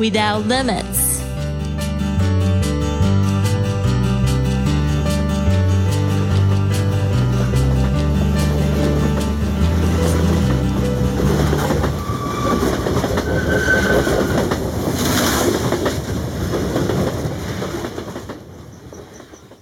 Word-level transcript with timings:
without 0.00 0.46
limits. 0.46 1.20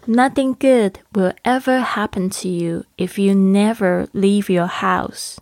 Nothing 0.07 0.55
good 0.55 1.01
will 1.15 1.33
ever 1.45 1.81
happen 1.81 2.31
to 2.31 2.49
you 2.49 2.85
if 2.97 3.19
you 3.19 3.35
never 3.35 4.09
leave 4.15 4.49
your 4.49 4.67
house. 4.67 5.39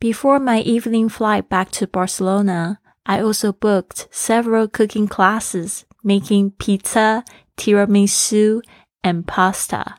Before 0.00 0.38
my 0.40 0.60
evening 0.60 1.08
flight 1.08 1.48
back 1.48 1.70
to 1.72 1.86
Barcelona, 1.86 2.80
I 3.06 3.20
also 3.20 3.52
booked 3.52 4.08
several 4.10 4.68
cooking 4.68 5.08
classes 5.08 5.84
making 6.04 6.52
pizza, 6.52 7.24
tiramisu, 7.56 8.60
and 9.02 9.26
pasta, 9.26 9.96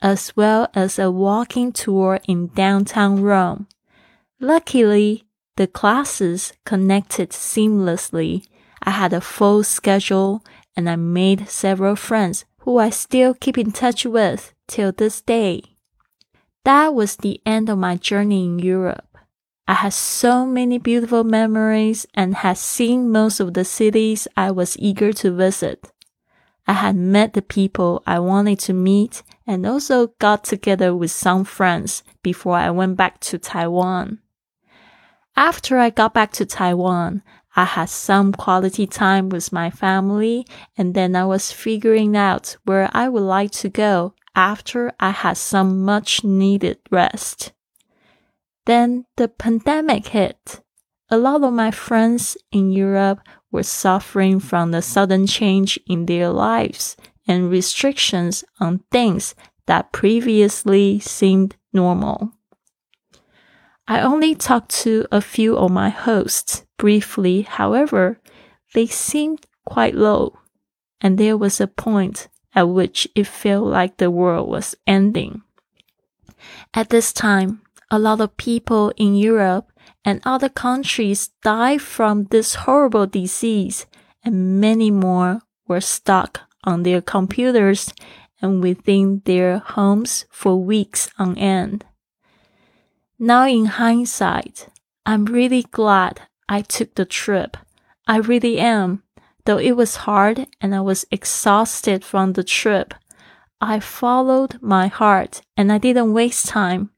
as 0.00 0.36
well 0.36 0.68
as 0.74 0.98
a 0.98 1.10
walking 1.10 1.72
tour 1.72 2.20
in 2.28 2.48
downtown 2.48 3.22
Rome. 3.22 3.66
Luckily, 4.38 5.24
the 5.56 5.66
classes 5.66 6.52
connected 6.66 7.30
seamlessly. 7.30 8.46
I 8.82 8.90
had 8.90 9.14
a 9.14 9.22
full 9.22 9.64
schedule 9.64 10.44
and 10.76 10.88
I 10.88 10.96
made 10.96 11.48
several 11.48 11.96
friends 11.96 12.44
who 12.60 12.76
I 12.76 12.90
still 12.90 13.32
keep 13.32 13.56
in 13.56 13.72
touch 13.72 14.04
with 14.04 14.52
till 14.68 14.92
this 14.92 15.22
day. 15.22 15.62
That 16.64 16.94
was 16.94 17.16
the 17.16 17.40
end 17.46 17.70
of 17.70 17.78
my 17.78 17.96
journey 17.96 18.44
in 18.44 18.58
Europe. 18.58 19.05
I 19.68 19.74
had 19.74 19.94
so 19.94 20.46
many 20.46 20.78
beautiful 20.78 21.24
memories 21.24 22.06
and 22.14 22.36
had 22.36 22.56
seen 22.56 23.10
most 23.10 23.40
of 23.40 23.54
the 23.54 23.64
cities 23.64 24.28
I 24.36 24.52
was 24.52 24.78
eager 24.78 25.12
to 25.14 25.34
visit. 25.34 25.90
I 26.68 26.74
had 26.74 26.94
met 26.94 27.32
the 27.32 27.42
people 27.42 28.02
I 28.06 28.20
wanted 28.20 28.60
to 28.60 28.72
meet 28.72 29.24
and 29.44 29.66
also 29.66 30.08
got 30.18 30.44
together 30.44 30.94
with 30.94 31.10
some 31.10 31.44
friends 31.44 32.04
before 32.22 32.56
I 32.56 32.70
went 32.70 32.96
back 32.96 33.18
to 33.20 33.38
Taiwan. 33.38 34.20
After 35.36 35.78
I 35.78 35.90
got 35.90 36.14
back 36.14 36.32
to 36.34 36.46
Taiwan, 36.46 37.22
I 37.56 37.64
had 37.64 37.88
some 37.88 38.32
quality 38.32 38.86
time 38.86 39.30
with 39.30 39.52
my 39.52 39.70
family 39.70 40.46
and 40.78 40.94
then 40.94 41.16
I 41.16 41.24
was 41.24 41.50
figuring 41.50 42.16
out 42.16 42.56
where 42.64 42.88
I 42.92 43.08
would 43.08 43.22
like 43.22 43.50
to 43.52 43.68
go 43.68 44.14
after 44.36 44.92
I 45.00 45.10
had 45.10 45.36
some 45.36 45.84
much 45.84 46.22
needed 46.22 46.78
rest. 46.90 47.52
Then 48.66 49.06
the 49.16 49.28
pandemic 49.28 50.08
hit. 50.08 50.60
A 51.08 51.16
lot 51.16 51.42
of 51.44 51.52
my 51.52 51.70
friends 51.70 52.36
in 52.50 52.72
Europe 52.72 53.20
were 53.50 53.62
suffering 53.62 54.40
from 54.40 54.72
the 54.72 54.82
sudden 54.82 55.26
change 55.26 55.78
in 55.86 56.06
their 56.06 56.30
lives 56.30 56.96
and 57.26 57.50
restrictions 57.50 58.44
on 58.60 58.84
things 58.90 59.34
that 59.66 59.92
previously 59.92 60.98
seemed 60.98 61.56
normal. 61.72 62.32
I 63.88 64.00
only 64.00 64.34
talked 64.34 64.70
to 64.82 65.06
a 65.12 65.20
few 65.20 65.56
of 65.56 65.70
my 65.70 65.90
hosts 65.90 66.64
briefly, 66.76 67.42
however, 67.42 68.20
they 68.74 68.86
seemed 68.86 69.46
quite 69.64 69.94
low, 69.94 70.38
and 71.00 71.18
there 71.18 71.36
was 71.36 71.60
a 71.60 71.68
point 71.68 72.28
at 72.54 72.68
which 72.68 73.06
it 73.14 73.28
felt 73.28 73.66
like 73.66 73.98
the 73.98 74.10
world 74.10 74.48
was 74.48 74.74
ending. 74.86 75.42
At 76.74 76.90
this 76.90 77.12
time, 77.12 77.62
a 77.90 77.98
lot 77.98 78.20
of 78.20 78.36
people 78.36 78.92
in 78.96 79.14
Europe 79.14 79.70
and 80.04 80.20
other 80.24 80.48
countries 80.48 81.30
died 81.42 81.82
from 81.82 82.24
this 82.24 82.54
horrible 82.54 83.06
disease, 83.06 83.86
and 84.24 84.60
many 84.60 84.90
more 84.90 85.40
were 85.66 85.80
stuck 85.80 86.40
on 86.64 86.82
their 86.82 87.00
computers 87.00 87.92
and 88.40 88.62
within 88.62 89.22
their 89.24 89.58
homes 89.58 90.26
for 90.30 90.56
weeks 90.56 91.10
on 91.18 91.36
end. 91.38 91.84
Now, 93.18 93.46
in 93.46 93.66
hindsight, 93.66 94.68
I'm 95.06 95.24
really 95.24 95.62
glad 95.62 96.22
I 96.48 96.62
took 96.62 96.94
the 96.94 97.06
trip. 97.06 97.56
I 98.06 98.18
really 98.18 98.58
am. 98.58 99.02
Though 99.44 99.58
it 99.58 99.76
was 99.76 99.96
hard 99.96 100.48
and 100.60 100.74
I 100.74 100.80
was 100.80 101.06
exhausted 101.10 102.04
from 102.04 102.32
the 102.32 102.44
trip, 102.44 102.94
I 103.60 103.80
followed 103.80 104.58
my 104.60 104.88
heart 104.88 105.40
and 105.56 105.72
I 105.72 105.78
didn't 105.78 106.12
waste 106.12 106.48
time. 106.48 106.90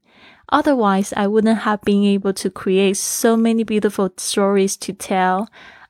Otherwise, 0.51 1.13
I 1.15 1.27
wouldn't 1.27 1.59
have 1.59 1.81
been 1.81 2.03
able 2.03 2.33
to 2.33 2.49
create 2.49 2.97
so 2.97 3.37
many 3.37 3.63
beautiful 3.63 4.11
stories 4.17 4.75
to 4.77 4.93
tell. 4.93 5.47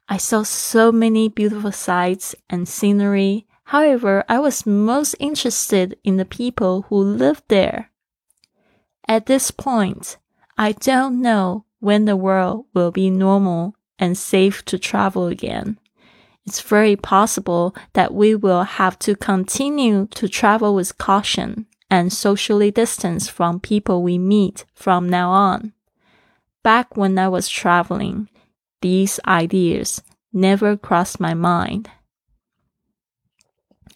I 0.09 0.17
saw 0.17 0.43
so 0.43 0.91
many 0.91 1.29
beautiful 1.29 1.71
sights 1.71 2.35
and 2.49 2.67
scenery. 2.67 3.45
However, 3.65 4.25
I 4.27 4.39
was 4.39 4.65
most 4.65 5.15
interested 5.19 5.97
in 6.03 6.17
the 6.17 6.25
people 6.25 6.83
who 6.89 6.97
lived 6.97 7.43
there. 7.47 7.91
At 9.07 9.27
this 9.27 9.49
point, 9.49 10.17
I 10.57 10.73
don't 10.73 11.21
know 11.21 11.65
when 11.79 12.05
the 12.05 12.17
world 12.17 12.65
will 12.73 12.91
be 12.91 13.09
normal 13.09 13.75
and 13.97 14.17
safe 14.17 14.65
to 14.65 14.77
travel 14.77 15.27
again. 15.27 15.79
It's 16.45 16.61
very 16.61 16.95
possible 16.95 17.75
that 17.93 18.13
we 18.13 18.35
will 18.35 18.63
have 18.63 18.99
to 18.99 19.15
continue 19.15 20.07
to 20.07 20.27
travel 20.27 20.75
with 20.75 20.97
caution 20.97 21.67
and 21.89 22.13
socially 22.13 22.71
distance 22.71 23.27
from 23.27 23.59
people 23.59 24.03
we 24.03 24.17
meet 24.17 24.65
from 24.73 25.09
now 25.09 25.31
on. 25.31 25.73
Back 26.63 26.95
when 26.95 27.17
I 27.17 27.27
was 27.27 27.49
traveling, 27.49 28.29
these 28.81 29.19
ideas 29.25 30.01
never 30.31 30.77
crossed 30.77 31.19
my 31.19 31.33
mind. 31.33 31.89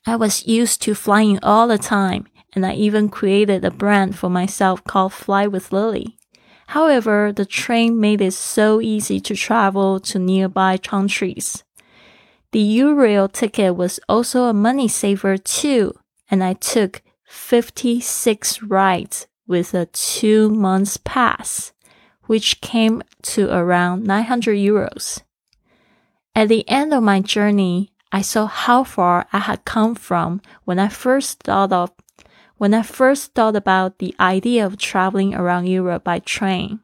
I 0.06 0.16
was 0.16 0.46
used 0.48 0.82
to 0.84 0.96
flying 0.96 1.40
all 1.44 1.68
the 1.68 1.78
time, 1.78 2.28
and 2.54 2.66
I 2.66 2.74
even 2.74 3.10
created 3.10 3.64
a 3.64 3.72
brand 3.72 4.18
for 4.18 4.30
myself 4.30 4.84
called 4.84 5.14
Fly 5.14 5.48
with 5.48 5.72
Lily. 5.72 6.18
However, 6.68 7.32
the 7.32 7.46
train 7.46 8.00
made 8.00 8.22
it 8.22 8.34
so 8.34 8.82
easy 8.82 9.20
to 9.22 9.36
travel 9.36 10.00
to 10.02 10.20
nearby 10.20 10.78
countries. 10.78 11.64
The 12.52 12.80
Eurail 12.80 13.32
ticket 13.32 13.76
was 13.76 14.00
also 14.08 14.44
a 14.44 14.54
money 14.54 14.88
saver 14.88 15.38
too, 15.38 15.94
and 16.30 16.44
I 16.44 16.54
took 16.54 17.02
56 17.34 18.62
rides 18.62 19.28
with 19.48 19.74
a 19.74 19.88
two 19.88 20.50
months 20.50 20.98
pass, 20.98 21.74
which 22.26 22.62
came 22.62 23.02
to 23.24 23.52
around 23.52 24.04
900 24.04 24.56
euros. 24.56 25.22
At 26.36 26.48
the 26.48 26.68
end 26.70 26.94
of 26.94 27.04
my 27.04 27.22
journey, 27.22 27.92
I 28.12 28.22
saw 28.22 28.46
how 28.46 28.84
far 28.84 29.28
I 29.34 29.40
had 29.40 29.66
come 29.66 29.96
from 29.96 30.42
when 30.64 30.78
I 30.78 30.88
first 30.88 31.42
thought 31.42 31.74
of 31.74 31.92
when 32.58 32.74
I 32.74 32.84
first 32.84 33.34
thought 33.34 33.56
about 33.56 33.98
the 33.98 34.16
idea 34.20 34.66
of 34.66 34.78
traveling 34.78 35.34
around 35.34 35.66
Europe 35.66 36.04
by 36.04 36.20
train. 36.20 36.80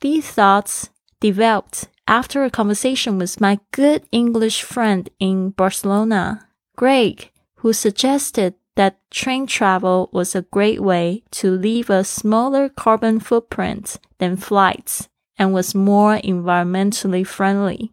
These 0.00 0.28
thoughts 0.28 0.90
developed 1.20 1.88
after 2.06 2.44
a 2.44 2.50
conversation 2.50 3.16
with 3.16 3.40
my 3.40 3.60
good 3.70 4.04
English 4.10 4.62
friend 4.62 5.08
in 5.20 5.50
Barcelona, 5.50 6.48
Greg, 6.76 7.30
who 7.56 7.72
suggested 7.72 8.54
that 8.76 8.98
train 9.10 9.46
travel 9.46 10.10
was 10.12 10.34
a 10.34 10.42
great 10.42 10.80
way 10.80 11.22
to 11.30 11.50
leave 11.50 11.90
a 11.90 12.04
smaller 12.04 12.68
carbon 12.68 13.20
footprint 13.20 13.98
than 14.18 14.36
flights 14.36 15.08
and 15.38 15.52
was 15.52 15.74
more 15.74 16.18
environmentally 16.18 17.26
friendly. 17.26 17.92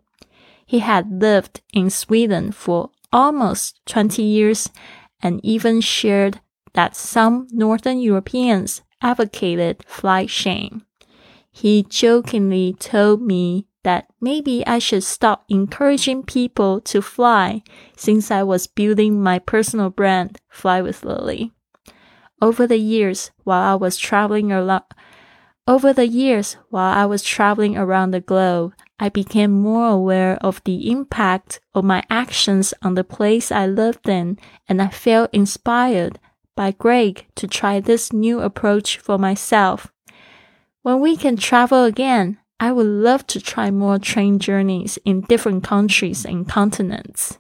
He 0.66 0.80
had 0.80 1.22
lived 1.22 1.62
in 1.74 1.90
Sweden 1.90 2.52
for 2.52 2.92
almost 3.12 3.80
20 3.88 4.24
years 4.24 4.70
and 5.22 5.44
even 5.44 5.82
shared 5.82 6.40
that 6.74 6.96
some 6.96 7.48
Northern 7.52 8.00
Europeans 8.00 8.82
advocated 9.02 9.84
flight 9.86 10.30
shame. 10.30 10.86
He 11.52 11.84
jokingly 11.84 12.74
told 12.80 13.22
me 13.22 13.68
that 13.84 14.08
maybe 14.20 14.66
I 14.66 14.80
should 14.80 15.04
stop 15.04 15.46
encouraging 15.50 16.24
people 16.24 16.82
to 16.82 17.02
fly 17.02 17.64
since 17.96 18.32
I 18.32 18.44
was 18.44 18.68
building 18.68 19.22
my 19.22 19.40
personal 19.40 19.90
brand, 19.90 20.40
Fly 20.50 20.82
with 20.82 21.04
Lily. 21.04 21.52
Over 22.42 22.66
the 22.68 22.78
years, 22.78 23.32
while 23.44 23.62
I 23.62 23.76
was 23.76 23.98
traveling 23.98 24.52
around, 24.52 24.84
over 25.68 25.94
the 25.94 26.08
years, 26.08 26.58
while 26.70 26.94
I 26.94 27.06
was 27.06 27.24
traveling 27.24 27.78
around 27.78 28.12
the 28.12 28.20
globe, 28.20 28.74
I 29.00 29.10
became 29.10 29.52
more 29.52 29.88
aware 29.88 30.38
of 30.42 30.62
the 30.64 30.90
impact 30.90 31.60
of 31.74 31.84
my 31.84 32.04
actions 32.10 32.74
on 32.82 32.96
the 32.96 33.04
place 33.04 33.52
I 33.52 33.68
lived 33.68 34.10
in, 34.10 34.38
and 34.68 34.82
I 34.82 34.90
felt 34.90 35.34
inspired 35.34 36.20
by 36.56 36.72
Greg 36.72 37.26
to 37.36 37.48
try 37.48 37.80
this 37.80 38.12
new 38.12 38.42
approach 38.42 38.98
for 38.98 39.18
myself. 39.18 39.92
When 40.82 41.00
we 41.00 41.16
can 41.16 41.38
travel 41.38 41.84
again, 41.84 42.38
I 42.62 42.72
would 42.72 42.86
love 42.86 43.26
to 43.28 43.42
try 43.42 43.72
more 43.72 43.98
train 43.98 44.38
journeys 44.38 45.00
in 45.04 45.22
different 45.22 45.64
countries 45.64 46.24
and 46.24 46.48
continents. 46.48 47.40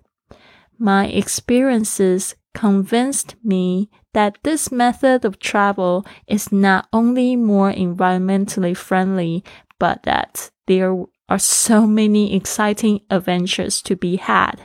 My 0.80 1.06
experiences 1.06 2.34
convinced 2.56 3.36
me 3.44 3.92
that 4.14 4.40
this 4.42 4.72
method 4.72 5.24
of 5.24 5.38
travel 5.38 6.08
is 6.26 6.52
not 6.52 6.88
only 6.92 7.36
more 7.36 7.72
environmentally 7.72 8.76
friendly, 8.76 9.44
but 9.78 10.02
that 10.04 10.50
there 10.66 11.06
are 11.30 11.40
so 11.40 11.86
many 11.86 12.36
exciting 12.36 13.02
adventures 13.12 13.80
to 13.84 13.96
be 13.96 14.16
had. 14.16 14.64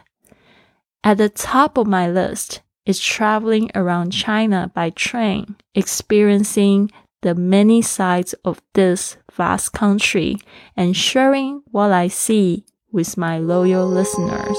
At 1.04 1.18
the 1.18 1.28
top 1.28 1.76
of 1.76 1.86
my 1.86 2.08
list 2.08 2.62
is 2.86 2.98
traveling 2.98 3.70
around 3.74 4.10
China 4.10 4.70
by 4.74 4.88
train, 4.88 5.56
experiencing 5.74 6.90
the 7.26 7.34
many 7.34 7.82
sides 7.82 8.34
of 8.44 8.62
this 8.74 9.16
vast 9.32 9.72
country 9.72 10.36
and 10.76 10.96
sharing 10.96 11.60
what 11.72 11.90
I 11.90 12.06
see 12.06 12.64
with 12.92 13.16
my 13.16 13.36
loyal 13.38 13.84
listeners. 13.84 14.56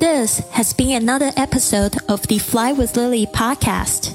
This 0.00 0.38
has 0.52 0.72
been 0.72 0.96
another 0.96 1.30
episode 1.36 1.96
of 2.08 2.26
the 2.28 2.38
Fly 2.38 2.72
with 2.72 2.96
Lily 2.96 3.26
podcast. 3.26 4.14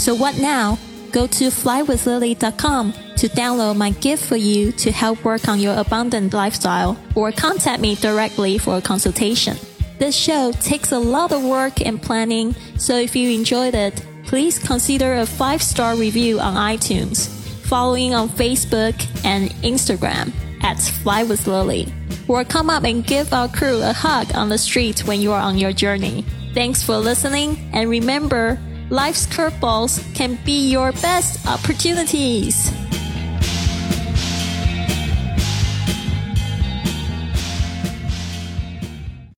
So 0.00 0.14
what 0.14 0.38
now? 0.38 0.78
Go 1.12 1.26
to 1.26 1.50
flywithlily.com 1.50 2.92
to 3.16 3.28
download 3.28 3.76
my 3.76 3.90
gift 3.90 4.24
for 4.24 4.36
you 4.36 4.72
to 4.72 4.90
help 4.90 5.22
work 5.26 5.46
on 5.46 5.60
your 5.60 5.76
abundant 5.76 6.32
lifestyle 6.32 6.96
or 7.14 7.32
contact 7.32 7.82
me 7.82 7.96
directly 7.96 8.56
for 8.56 8.78
a 8.78 8.80
consultation. 8.80 9.58
This 9.98 10.16
show 10.16 10.52
takes 10.52 10.90
a 10.90 10.98
lot 10.98 11.32
of 11.32 11.44
work 11.44 11.82
and 11.82 12.00
planning, 12.00 12.54
so 12.78 12.96
if 12.96 13.14
you 13.14 13.28
enjoyed 13.30 13.74
it, 13.74 14.02
please 14.28 14.58
consider 14.58 15.14
a 15.14 15.26
five 15.26 15.62
star 15.62 15.96
review 15.96 16.38
on 16.38 16.54
iTunes, 16.54 17.28
following 17.66 18.14
on 18.14 18.28
Facebook 18.28 18.94
and 19.24 19.50
Instagram 19.64 20.32
at 20.62 20.78
Fly 20.78 21.22
with 21.22 21.46
Lily, 21.46 21.90
or 22.28 22.44
come 22.44 22.68
up 22.68 22.84
and 22.84 23.06
give 23.06 23.32
our 23.32 23.48
crew 23.48 23.80
a 23.82 23.94
hug 23.94 24.34
on 24.34 24.50
the 24.50 24.58
street 24.58 25.06
when 25.06 25.22
you 25.22 25.32
are 25.32 25.40
on 25.40 25.56
your 25.56 25.72
journey. 25.72 26.26
Thanks 26.52 26.82
for 26.82 26.98
listening, 26.98 27.70
and 27.72 27.88
remember, 27.88 28.60
life's 28.90 29.26
curveballs 29.26 30.14
can 30.14 30.38
be 30.44 30.70
your 30.70 30.92
best 30.92 31.46
opportunities. 31.46 32.70